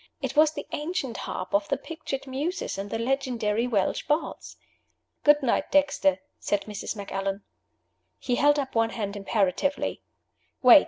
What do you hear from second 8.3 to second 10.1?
held up one hand imperatively.